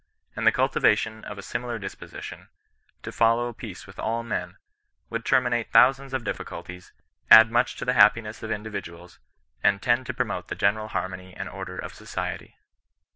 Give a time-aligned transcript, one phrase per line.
[0.35, 4.57] And the cultivation of a similar dis position, * to follow peace with all men,'
[5.11, 6.91] would terminate thousands of difficulties,
[7.29, 9.19] add much to the happiness of individuals,
[9.63, 12.57] and tend to promote the general harmony and order of society.